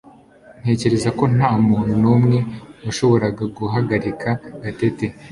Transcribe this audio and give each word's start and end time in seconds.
Ntekereza 0.61 1.09
ko 1.17 1.23
ntamuntu 1.35 1.93
numwe 2.01 2.37
washoboraga 2.83 3.43
guhagarika 3.57 4.29
Gatete 4.63 5.05